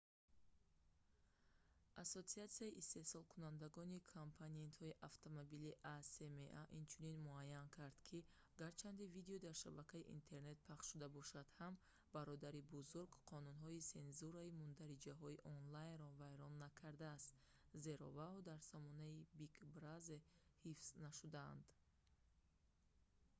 ассотсиатсияи 2.03 2.77
истеҳсолкунандагони 2.81 4.05
компонентҳои 4.15 4.97
автомобилӣ 5.09 5.71
acma 5.97 6.45
инчунин 6.79 7.17
муайян 7.27 7.67
кард 7.77 7.97
ки 8.07 8.17
гарчанде 8.61 9.05
видео 9.15 9.37
дар 9.45 9.55
шабакаи 9.63 10.09
интернет 10.15 10.57
пахш 10.69 10.85
шуда 10.91 11.07
бошад 11.17 11.47
ҳам 11.59 11.73
бародари 12.15 12.67
бузург 12.73 13.11
қонунҳои 13.31 13.85
сензураи 13.93 14.55
мундариҷаҳои 14.61 15.43
онлайнро 15.57 16.09
вайрон 16.21 16.53
накардаст 16.65 17.29
зеро 17.85 18.07
вао 18.17 18.37
дар 18.49 18.59
сомонаи 18.71 19.27
big 19.39 19.53
brother 19.77 20.19
ҳифз 20.63 20.87
нашудаанд 21.05 21.65